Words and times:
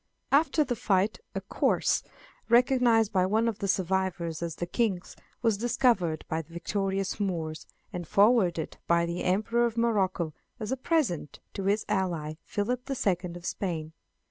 After 0.31 0.63
the 0.63 0.75
fight, 0.75 1.19
a 1.35 1.41
corse, 1.41 2.01
recognized 2.49 3.13
by 3.13 3.27
one 3.27 3.47
of 3.47 3.59
the 3.59 3.67
survivors 3.67 4.41
as 4.41 4.55
the 4.55 4.65
King's, 4.65 5.15
was 5.43 5.59
discovered 5.59 6.25
by 6.27 6.41
the 6.41 6.51
victorious 6.51 7.19
Moors, 7.19 7.67
and 7.93 8.07
forwarded 8.07 8.77
by 8.87 9.05
the 9.05 9.23
Emperor 9.23 9.63
of 9.67 9.77
Morocco 9.77 10.33
as 10.59 10.71
a 10.71 10.75
present 10.75 11.39
to 11.53 11.65
his 11.65 11.85
ally, 11.87 12.37
Philip 12.45 12.85
the 12.85 12.95
Second 12.95 13.37
of 13.37 13.45
Spain. 13.45 13.93